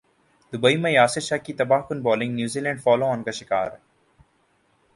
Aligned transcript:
Dubai 0.53 0.77
میں 0.77 0.91
یاسر 0.91 1.21
شاہ 1.21 1.37
کی 1.45 1.53
تباہ 1.53 1.81
کن 1.87 2.01
bowling 2.01 2.35
New 2.35 2.59
Zealand 2.59 2.81
follow 2.83 3.11
on 3.11 3.23
کا 3.23 3.31
شکار 3.31 3.69